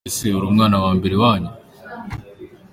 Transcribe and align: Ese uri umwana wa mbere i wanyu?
Ese 0.09 0.25
uri 0.37 0.45
umwana 0.51 0.77
wa 0.83 0.91
mbere 0.97 1.13
i 1.15 1.21
wanyu? 1.23 1.51